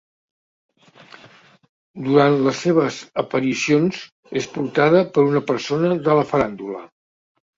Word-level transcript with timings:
Durant 2.07 2.37
les 2.47 2.61
seves 2.67 2.97
aparicions, 3.23 4.01
és 4.43 4.49
portada 4.55 5.05
per 5.17 5.27
una 5.35 5.45
persona 5.51 5.95
de 6.09 6.19
la 6.21 6.27
faràndula. 6.33 6.83